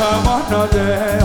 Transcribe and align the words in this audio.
come 0.00 0.28
on, 0.28 0.50
no 0.50 0.66
day. 0.66 1.19